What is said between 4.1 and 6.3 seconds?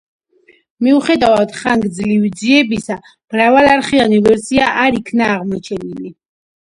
ვერსია არ იქნა აღმოჩენილი.